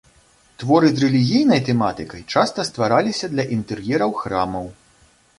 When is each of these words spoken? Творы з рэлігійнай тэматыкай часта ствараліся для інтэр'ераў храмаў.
Творы 0.61 0.87
з 0.91 1.01
рэлігійнай 1.03 1.59
тэматыкай 1.67 2.23
часта 2.35 2.65
ствараліся 2.69 3.29
для 3.33 3.45
інтэр'ераў 3.57 4.11
храмаў. 4.23 4.65